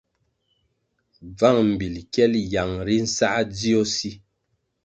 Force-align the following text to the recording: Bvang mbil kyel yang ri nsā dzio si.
Bvang 1.31 1.59
mbil 1.71 1.95
kyel 2.13 2.33
yang 2.53 2.73
ri 2.87 2.97
nsā 3.05 3.29
dzio 3.53 3.81
si. 3.95 4.09